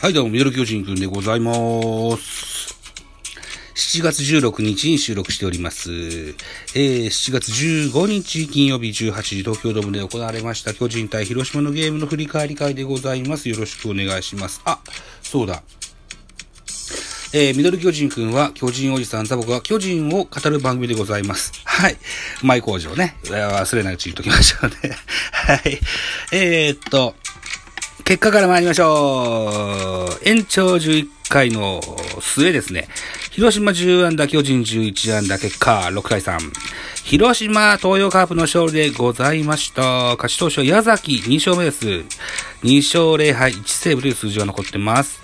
[0.00, 1.50] はい、どうも、ミドル巨人くんでございま
[2.16, 2.72] す。
[3.74, 5.90] 7月16日に収録しております。
[5.90, 13.48] えー、7月15日金曜日18時東京ドームで行われました巨人対広島のゲームの振り返り会でございます。
[13.48, 14.62] よろしくお願いします。
[14.64, 14.78] あ、
[15.20, 15.64] そうだ。
[17.32, 21.52] えー、ミドル巨人くんは巨人おじさん、ザボが巨人を語る番組でございます。
[21.64, 21.96] はい。
[22.44, 23.16] 前工場ね。
[23.24, 24.96] 忘れないうちに言っときましょうね。
[25.32, 25.80] はい。
[26.30, 27.16] えー、っと、
[28.08, 30.26] 結果から参りましょう。
[30.26, 31.78] 延長11回の
[32.22, 32.88] 末ですね。
[33.32, 36.38] 広島10安打、巨人11安打、結果6対3。
[37.04, 39.82] 広島東洋カープの勝利でございました。
[40.16, 41.84] 勝ち投手は矢崎2勝目です。
[42.62, 45.20] 2勝0敗1セーブという数字が残ってます。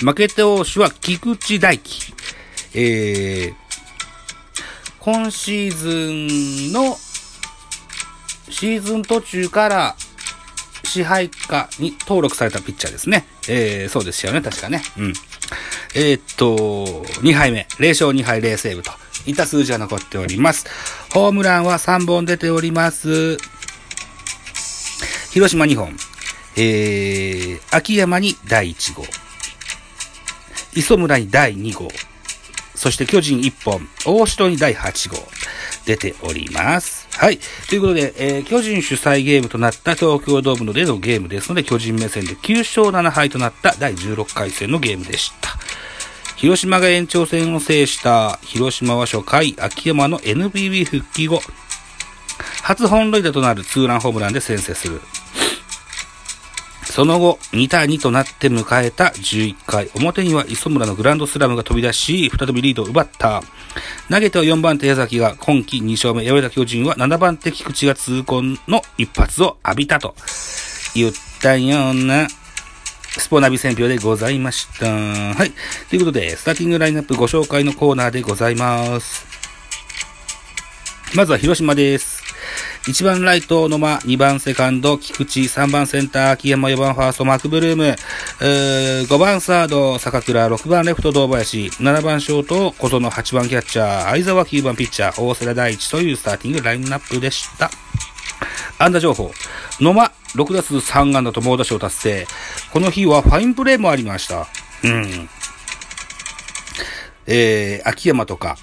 [0.00, 2.14] 負け投手は菊池大輝。
[2.72, 3.54] えー、
[4.98, 6.96] 今シーズンの
[8.48, 9.96] シーズン途中から
[10.92, 13.26] 支配下に登録されたピッチャーですね。
[13.48, 14.82] えー、そうですよね、確かね。
[14.98, 15.12] うん。
[15.94, 18.92] えー、っと、2敗目、0勝2敗0セーブと
[19.26, 20.66] いった数字が残っております。
[21.10, 23.38] ホームランは3本出ております。
[25.32, 25.96] 広島2本、
[26.56, 29.04] えー、秋山に第1号、
[30.74, 31.88] 磯村に第2号、
[32.74, 35.16] そして巨人1本、大城に第8号、
[35.86, 37.01] 出ております。
[37.18, 37.38] はい。
[37.68, 45.50] ということで、えー、巨人主催ゲームとなった東京ドームのでのゲームですので、巨人目線で9勝7敗となった第16回戦のゲームでした。
[46.36, 51.40] 広島が延長戦を制した広島は初回、秋山の NBB 復帰後、
[52.64, 55.00] 初本塁打となるツーランホームランで先制する。
[56.92, 63.42] その後、2対2となって迎えた11回表には磯村のグランドスラムが飛び出し、再びリードを奪った。
[64.10, 70.14] 投げては4番手矢崎が今季2勝目、敗れた巨人は7番手菊池が痛恨の一発を浴びたと
[70.94, 74.84] 言ったようなスポナビ選評でございました。
[74.86, 75.52] はい。
[75.88, 79.24] ということで、スターティングラインナップご紹介のコーナーでございます。
[81.14, 82.11] まずは広島です。
[82.84, 97.70] 1番ライト、野間、2番セカンド、菊池、3番センター、秋山、4番ファースト、マクブルーム、えー5番サード、坂倉、6番レフト、堂林、7番ショート、小園、8番キャッチャー、相沢、9番ピッチャー、大瀬良大地というスターティングラインナップでした。
[98.78, 99.30] 安打情報。
[99.78, 102.26] 野間、6打数3安打と猛打賞達成。
[102.72, 104.48] この日はファインプレーもありました。
[104.82, 105.28] うん。
[107.28, 108.56] えー、秋山とか、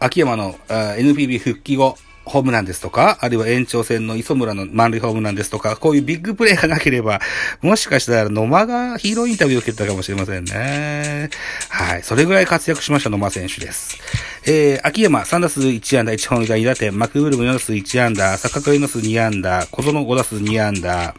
[0.00, 7.20] 秋山の NPB 復帰後、ホームランですとか、あるいは延長戦の磯村の満塁ホームランですとか、こういうビッグプレーがなければ、
[7.62, 11.30] もしかしたら野間がヒーローインタビューを受けてたかもしれませんね。
[11.68, 12.02] はい。
[12.02, 13.98] それぐらい活躍しました野間選手です。
[14.44, 21.14] えー、秋山3打数1安打1本以外2打点、マクブルム4打数1安打、坂上の数2安打、小園5打数2安打、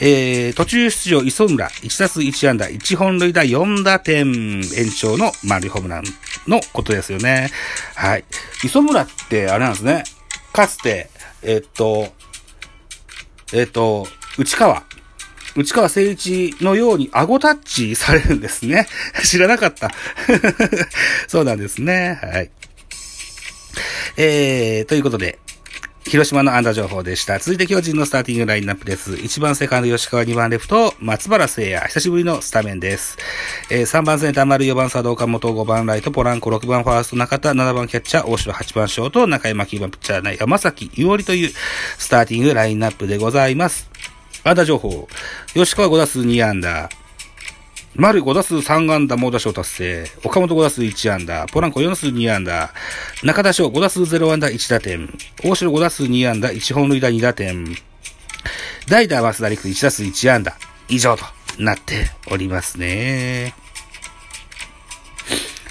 [0.00, 6.04] えー、途中出場、磯村、1打数1安打、1本塁打4打点、延長の丸いホームラン
[6.46, 7.50] のことですよね。
[7.94, 8.24] はい。
[8.64, 10.04] 磯村って、あれなんですね。
[10.52, 11.10] かつて、
[11.42, 12.08] えっと、
[13.52, 14.06] えっと、
[14.38, 14.82] 内川。
[15.56, 18.86] 内川誠一のように顎タッチされるんですね。
[19.24, 19.90] 知らなかった。
[21.28, 22.18] そうなんですね。
[22.22, 22.50] はい。
[24.18, 25.38] えー、ということで、
[26.08, 27.40] 広島の安打情報でした。
[27.40, 29.14] 続いて巨人のスターティングラインナップです。
[29.14, 31.88] 1番セカンド吉川、2番レフト、松原聖也。
[31.88, 33.18] 久しぶりのスタメンです。
[33.70, 41.50] えー3番センター丸、4番サード岡本、5番ライト、ポランコ、6番ファースト中田、7番キャッチャー、大城、8番ショート、中山、9番ピッチャー内、山崎、伊織という
[41.98, 43.90] スターティングラインナップでございます。
[44.44, 45.08] 安打情報。
[45.54, 46.88] 吉川5打数2安打。
[47.98, 50.04] 丸5打数3安打猛打賞達成。
[50.22, 51.46] 岡本5打数1安打。
[51.46, 52.74] ポランコ4打数2安打。
[53.22, 55.08] 中田翔5打数0安打1打点。
[55.42, 57.74] 大城5打数2安打1本塁打2打点。
[58.86, 60.58] 代打は増田陸1打数1安打。
[60.88, 61.24] 以上と
[61.58, 63.54] なっておりますね。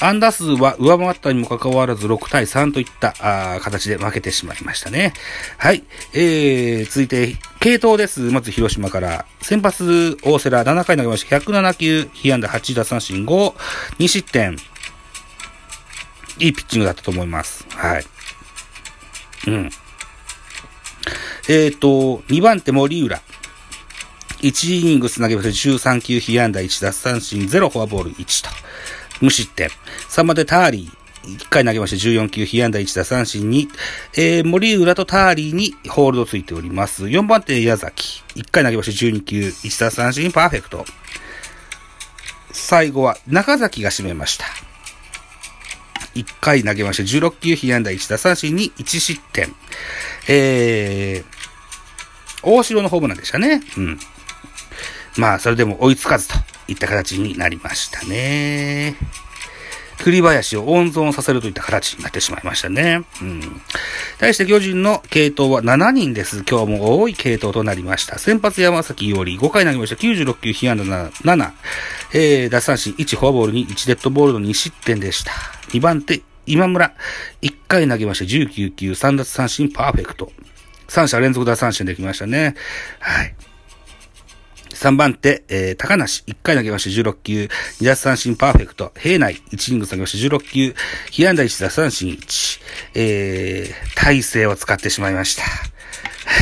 [0.00, 5.12] 安打数は上回ったにもかかわらず6対3といったあ形で負けてしまいましたね。
[5.58, 5.84] はい。
[6.14, 8.20] えー、続いて、系統です。
[8.20, 9.26] まず広島から。
[9.42, 11.36] 先発、大瀬良7回投げました。
[11.36, 13.54] 107球、被安打8打三振5、
[13.98, 14.56] 2失点。
[16.38, 17.66] いいピッチングだったと思います。
[17.70, 18.04] はい。
[19.48, 19.70] うん。
[21.48, 23.20] えっ、と、2番手森浦。
[24.40, 25.50] 1イニングス投げました。
[25.90, 28.69] 13球、被安打1奪三振0、フォアボール1と。
[29.20, 29.68] 無失点。
[30.08, 31.00] 3番手ターリー。
[31.22, 33.68] 1回投げまして14球、被安打1打三振に、
[34.14, 37.06] えー、森浦とターリーにホールドついております。
[37.06, 38.22] 4番手矢崎。
[38.36, 40.84] 1回投げまして12球、1打三振パーフェクト。
[42.52, 44.46] 最後は中崎が締めました。
[46.14, 49.54] 1回投げまして16球、被安打1打三振に1失点。
[50.28, 51.24] えー、
[52.42, 53.62] 大城のホームランでしたね。
[53.76, 53.98] うん。
[55.16, 56.34] まあ、それでも追いつかずと
[56.72, 58.96] いった形になりましたね。
[60.02, 63.04] 栗林を温存させるといった形になってしまいましたね。
[63.20, 63.40] うん。
[64.18, 66.42] 対して巨人の系統は7人です。
[66.48, 68.18] 今日も多い系統となりました。
[68.18, 69.96] 先発山崎より5回投げました。
[69.96, 71.52] 96球、被安打7、
[72.14, 75.32] えー、奪三振1、フォアボールに1、デッドボールの2失点でした。
[75.68, 76.94] 2番手、今村、
[77.42, 78.24] 1回投げました。
[78.24, 80.32] 19球、3奪三振パーフェクト。
[80.88, 82.54] 3者連続奪三振できましたね。
[83.00, 83.34] はい。
[84.80, 87.50] 3番手、えー、高梨、1回投げまして16球、
[87.80, 90.74] 2奪三振パーフェクト、平内、1イニング投げまして16球、
[91.10, 92.60] 被安打1奪三振1、
[92.94, 95.42] えー、体勢を使ってしまいました。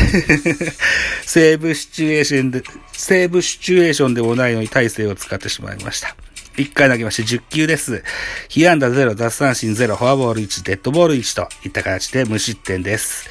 [1.26, 2.62] セーブシチュエーションで、
[2.92, 6.14] セーブシチュエーションでもないのに体勢を使ってしまいました。
[6.62, 8.02] 1回投げまして10球です。
[8.48, 13.28] 被安打0、奪三振0、フォアボール1、デッドボール1といった形で無失点です。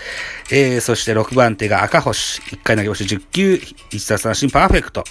[0.50, 2.42] えー、そして6番手が赤星。
[2.42, 5.04] 1回投げまして10球、1奪三振パーフェクト。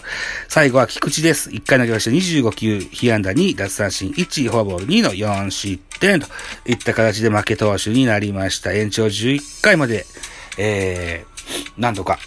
[0.49, 1.51] 最後は菊池です。
[1.51, 6.27] 1回投げまして25球、被安打2、奪三振1、フォアボール2の4失点と
[6.67, 8.73] いった形で負け投手になりました。
[8.73, 10.07] 延長11回まで、
[10.57, 12.19] えー、なんとか、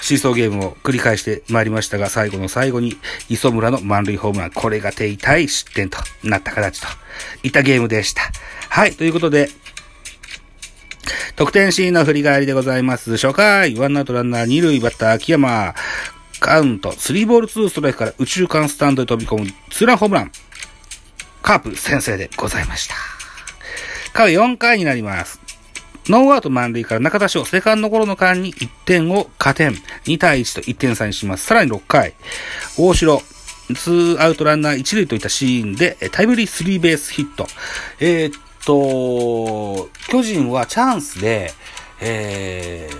[0.00, 2.96] シーソーゲームを繰り返してまいりましたが、最後の最後に、
[3.28, 6.86] 磯村の満塁ホームラン、これが手痛い失点となった形と
[7.42, 8.22] いったゲームでした。
[8.68, 9.48] はい、ということで、
[11.36, 13.16] 得点シーンの振り返りでございます。
[13.16, 15.74] 初回、ワンアウトランナー二塁バッター秋山、
[16.40, 20.32] カウント、スリーボールツーストライクから宇宙間スタンドへ飛び込むツーランホームラン。
[21.42, 22.94] カープ先生でございました。
[24.14, 25.43] 回4回になります。
[26.08, 29.72] ノーアウト満塁から中田翔、セカンドゴロの間に1点を加点。
[30.04, 31.46] 2対1と1点差にします。
[31.46, 32.14] さらに6回、
[32.76, 33.22] 大城、
[33.74, 37.46] ツーアウトランナー1塁といったシーンで、タイムリースリーベースヒット。
[38.00, 41.52] えー、っと、巨人はチャンスで、
[42.00, 42.90] え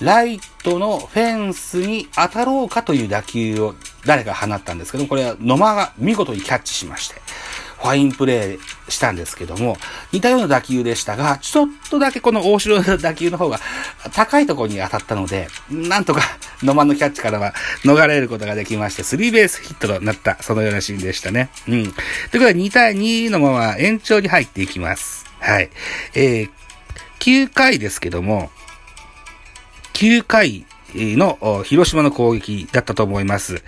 [0.00, 3.74] ー、ライトのフェンスに当たろうかという打球を
[4.04, 7.22] 誰か放ったんですけどこれは野間が見事にキャッチしまして、
[7.82, 9.76] ファインプレーしたんですけども、
[10.12, 13.58] 似たような打球でしたが、ちょっとだけこの大城の打球の方が
[14.14, 16.22] 高いところに当たったので、なんとか
[16.62, 21.50] 野間のキャッチからは逃れることができまして、スリーベースヒットとなった、そのようなシーンでしたね。
[21.66, 21.82] うん。
[21.82, 21.98] というこ
[22.30, 25.26] とで、2対2のまま延長に入っていきます。
[25.40, 25.68] はい。
[26.14, 26.50] えー、
[27.18, 28.52] 9回ですけども、
[29.94, 33.64] 9回の広島の攻撃だったと思います。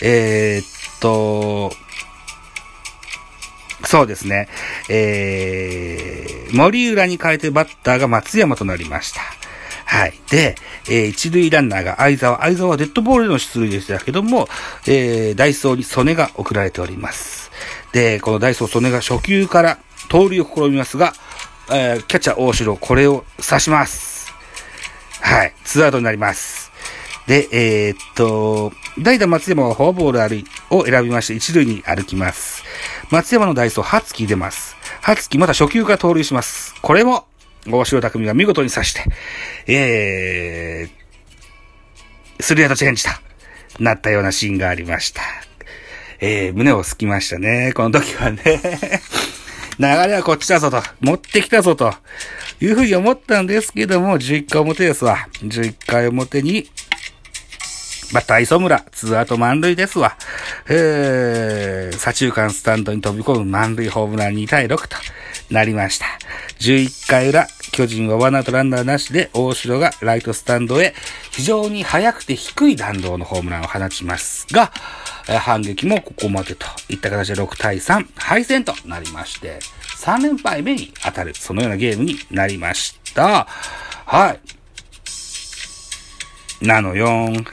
[0.00, 1.70] えー、っと、
[3.84, 4.48] そうですね。
[4.88, 9.20] えー、森浦に変えてバッターが松山となりました。
[9.84, 10.14] はい。
[10.30, 10.56] で、
[10.88, 12.40] えー、一塁ランナーが相沢。
[12.40, 14.48] 相沢はデッドボールでの出塁でしたけども、
[14.86, 17.50] えー、ダイソーに曽根が送られております。
[17.92, 19.78] で、このダイソー曽根が初球から
[20.10, 21.14] 盗塁を試みますが、
[21.70, 24.32] えー、キャッチャー大城、これを刺します。
[25.20, 25.54] はい。
[25.64, 26.70] ツーアウトになります。
[27.26, 32.57] で、えー、っと、代打松山はフォアボールを選びまして、一塁に歩きます。
[33.10, 34.76] 松山のダイソー、ハツキ出ます。
[35.00, 36.74] ハツキまた初球から盗塁します。
[36.82, 37.24] これも、
[37.66, 39.04] 大城匠が見事に刺して、
[39.66, 43.10] えー、スリアウトチェンジと
[43.80, 45.22] なったようなシーンがありました。
[46.20, 47.72] えー、胸をすきましたね。
[47.74, 48.42] この時はね。
[49.78, 51.94] 流れはこっちだぞと、持ってきたぞと、
[52.60, 55.28] いうふうに思ったんですけども、11回表ですわ。
[55.42, 56.68] 11回表に、
[58.12, 60.16] バッター磯村、ツーアウト満塁ですわ。
[60.66, 64.96] えー、左中間スタンドに飛び込む満塁ホームラン2対6と
[65.50, 66.06] なりました。
[66.60, 70.94] 11回裏、巨人はワンアウトランナーなしで、大城がライトスタンドへ
[71.32, 74.72] 非常に速くて低い弾道のホームランを放ちますが、
[75.26, 79.58] 反撃もここまでといった形で6対3、敗戦となりまして、
[79.98, 83.46] 3連敗目に当たる、そのようなゲームになりました。
[84.06, 84.57] はい。
[86.60, 87.44] なのよん。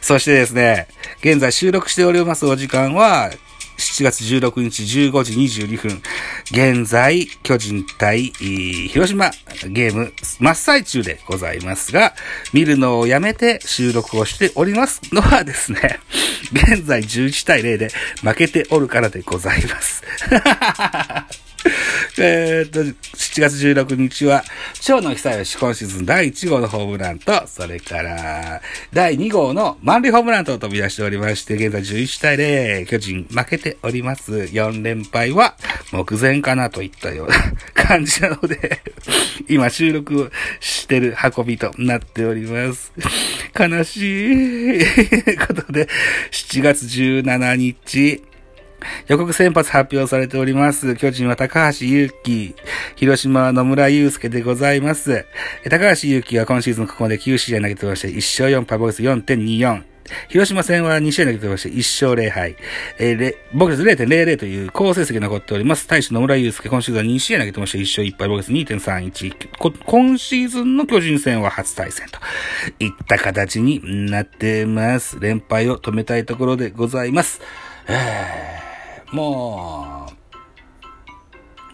[0.00, 0.88] そしてですね、
[1.20, 3.30] 現在収録しておりますお時間は、
[3.78, 6.02] 7月16日15時22分。
[6.50, 8.32] 現在、巨人対、
[8.88, 9.30] 広島
[9.68, 12.14] ゲーム真っ最中でございますが、
[12.52, 16.00] 見るのをやめて収録をしておりますのはですね、
[16.52, 17.88] 現在11対0で
[18.22, 20.02] 負けておるからでございます。
[22.18, 22.94] えっと、7
[23.40, 24.44] 月16日は、
[24.80, 28.60] 蝶野久義今シーズン第1号のホームランと、それから、
[28.92, 34.32] 第2号の満塁ホームランと飛び出しておりまして、現在11対0、巨人負けております。
[34.32, 35.56] 4連敗は
[35.92, 37.34] 目前かなといったような
[37.74, 38.82] 感じなので
[39.48, 42.92] 今収録してる運びとなっております。
[43.58, 44.84] 悲しい
[45.46, 45.88] ことで、
[46.30, 48.22] 7月17日、
[49.08, 50.96] 予告先発発表されております。
[50.96, 52.54] 巨人は高橋祐希、
[52.96, 55.26] 広島は野村祐介でございます。
[55.70, 59.94] 高橋祐希は今シーズンここまで9試合投げてまして、1勝4敗ボス4.24。
[60.28, 61.76] 広島戦は2試合投げてまして1
[62.06, 62.56] 勝0敗。
[62.98, 65.88] えー、ボケス0.00という好成績残っております。
[65.88, 69.84] 大使野村祐介、今シーズンは2試合投げてまして1勝1敗、ボケス2.31。
[69.84, 72.18] 今シーズンの巨人戦は初対戦と
[72.84, 75.18] いった形になってます。
[75.20, 77.40] 連敗を止めたいところでございます。
[77.88, 78.73] えー、
[79.14, 80.08] も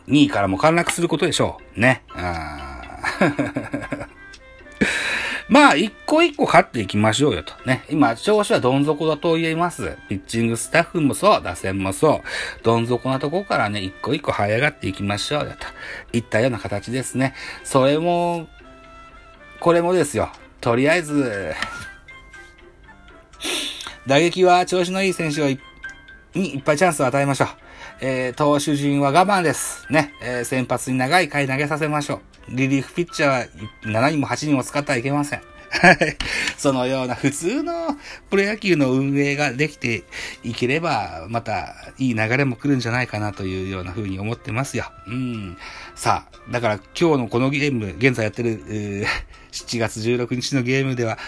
[0.07, 1.81] う、2位からも陥落することでしょう。
[1.81, 2.03] ね。
[2.11, 2.83] あ
[5.49, 7.55] まあ、一個一個勝っていきましょうよと。
[7.65, 7.83] ね。
[7.89, 9.97] 今、調子はどん底だと言えます。
[10.11, 12.63] ピッチングスタッフもそう、打線もそう。
[12.63, 15.67] どん底なとこからね、一個一個這い上がっていきましょうよと。
[16.17, 17.35] いったような形ですね。
[17.65, 18.49] それも、
[19.61, 20.31] これもですよ。
[20.61, 21.55] とりあえず、
[24.07, 25.59] 打撃は調子のいい選手
[26.35, 27.49] にいっぱいチャンスを与えましょう。
[28.01, 29.87] えー、投手陣は我慢です。
[29.91, 30.13] ね。
[30.23, 32.21] えー、先発に長い回投げさせましょう。
[32.57, 33.47] リリーフピッチャーは
[33.83, 35.43] 7人も8人も使ってはいけません。
[35.71, 36.17] はい。
[36.57, 37.97] そのような普通の
[38.29, 40.05] プロ野球の運営ができて
[40.43, 44.91] いければ、またいい流れも来るんじゃないかなというような風に思ってますよ。
[45.07, 45.57] うん。
[45.95, 49.07] さあ、だから今日のこのゲーム、現在やってる、
[49.53, 51.19] 7月16日のゲームでは、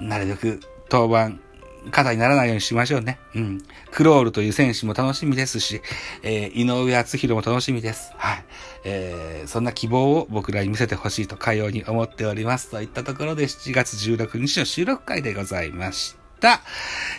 [0.00, 0.60] なるべく
[0.90, 1.47] 登板
[1.90, 3.18] 肩にならないようにしましょうね。
[3.34, 3.62] うん。
[3.90, 5.80] クロールという選手も楽しみですし、
[6.22, 8.12] えー、井上敦弘も楽しみです。
[8.16, 8.44] はい。
[8.84, 12.70] えー、そんな希望を僕らに見せてほしいとかように思っております。
[12.70, 16.60] といったところで7月16日の収録会でございました。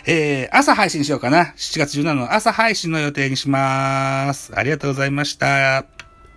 [0.06, 1.54] えー、朝配信しようかな。
[1.56, 4.52] 7月17の朝配信の予定にします。
[4.54, 5.84] ありがとうございました。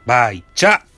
[0.06, 0.93] バイチャ